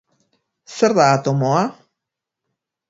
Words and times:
Zer 0.75 0.91
da 0.97 1.05
atomoa? 1.11 1.63